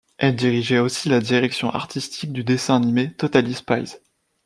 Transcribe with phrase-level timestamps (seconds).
[0.17, 3.97] Elle dirigeait aussi la direction artistique du dessin animé Totally Spies.